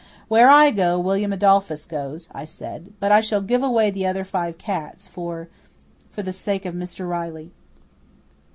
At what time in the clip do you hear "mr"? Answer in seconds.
6.73-7.07